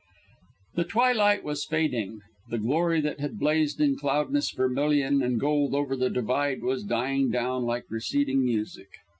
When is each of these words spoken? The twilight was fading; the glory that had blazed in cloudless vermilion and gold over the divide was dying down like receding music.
The 0.73 0.83
twilight 0.85 1.43
was 1.43 1.63
fading; 1.63 2.21
the 2.49 2.57
glory 2.57 3.01
that 3.01 3.19
had 3.19 3.37
blazed 3.37 3.79
in 3.79 3.97
cloudless 3.97 4.49
vermilion 4.49 5.21
and 5.21 5.39
gold 5.39 5.75
over 5.75 5.95
the 5.95 6.09
divide 6.09 6.63
was 6.63 6.83
dying 6.83 7.29
down 7.29 7.65
like 7.65 7.85
receding 7.91 8.43
music. 8.43 8.89